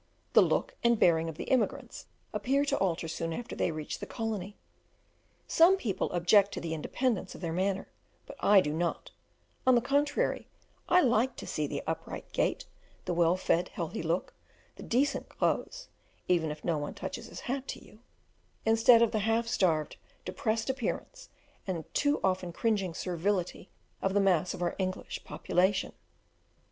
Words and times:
The 0.33 0.41
look 0.41 0.73
and 0.83 0.97
bearing 0.97 1.29
of 1.29 1.37
the 1.37 1.43
immigrants 1.43 2.07
appear 2.33 2.65
to 2.65 2.77
alter 2.79 3.07
soon 3.07 3.31
after 3.33 3.55
they 3.55 3.69
reach 3.69 3.99
the 3.99 4.07
colony. 4.07 4.57
Some 5.47 5.77
people 5.77 6.11
object 6.11 6.51
to 6.53 6.59
the 6.59 6.73
independence 6.73 7.35
of 7.35 7.41
their 7.41 7.53
manner, 7.53 7.87
but 8.25 8.35
I 8.39 8.61
do 8.61 8.73
not; 8.73 9.11
on 9.67 9.75
the 9.75 9.79
contrary, 9.79 10.47
I 10.89 11.01
like 11.01 11.35
to 11.35 11.45
see 11.45 11.67
the 11.67 11.83
upright 11.85 12.31
gait, 12.31 12.65
the 13.05 13.13
well 13.13 13.37
fed, 13.37 13.69
healthy 13.69 14.01
look, 14.01 14.33
the 14.75 14.81
decent 14.81 15.29
clothes 15.29 15.87
(even 16.27 16.49
if 16.49 16.65
no 16.65 16.79
one 16.79 16.95
touches 16.95 17.27
his 17.27 17.41
hat 17.41 17.67
to 17.67 17.83
you), 17.85 17.99
instead 18.65 19.03
of 19.03 19.11
the 19.11 19.19
half 19.19 19.45
starved, 19.47 19.97
depressed 20.25 20.67
appearance, 20.67 21.29
and 21.67 21.85
too 21.93 22.19
often 22.23 22.51
cringing 22.51 22.95
servility 22.95 23.69
of 24.01 24.15
the 24.15 24.19
mass 24.19 24.55
of 24.55 24.63
our 24.63 24.75
English 24.79 25.23
population. 25.23 25.93